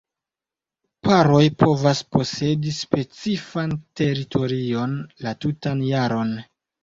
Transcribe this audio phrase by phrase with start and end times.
[1.07, 4.95] Paroj povas posedi specifan teritorion
[5.27, 6.33] la tutan jaron.